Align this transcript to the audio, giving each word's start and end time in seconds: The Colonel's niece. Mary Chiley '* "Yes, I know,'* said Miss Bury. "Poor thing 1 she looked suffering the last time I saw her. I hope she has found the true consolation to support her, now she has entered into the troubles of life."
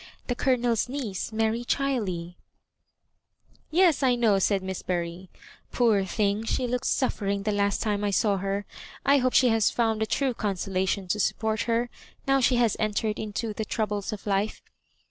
The 0.25 0.33
Colonel's 0.35 0.89
niece. 0.89 1.31
Mary 1.31 1.63
Chiley 1.63 2.33
'* 3.01 3.69
"Yes, 3.79 4.01
I 4.01 4.15
know,'* 4.15 4.39
said 4.39 4.63
Miss 4.63 4.81
Bury. 4.81 5.29
"Poor 5.71 6.05
thing 6.05 6.37
1 6.37 6.45
she 6.47 6.65
looked 6.65 6.87
suffering 6.87 7.43
the 7.43 7.51
last 7.51 7.83
time 7.83 8.03
I 8.03 8.09
saw 8.09 8.37
her. 8.37 8.65
I 9.05 9.19
hope 9.19 9.33
she 9.33 9.49
has 9.49 9.69
found 9.69 10.01
the 10.01 10.07
true 10.07 10.33
consolation 10.33 11.07
to 11.09 11.19
support 11.19 11.61
her, 11.69 11.87
now 12.27 12.39
she 12.41 12.55
has 12.55 12.75
entered 12.79 13.19
into 13.19 13.53
the 13.53 13.63
troubles 13.63 14.11
of 14.11 14.25
life." 14.25 14.63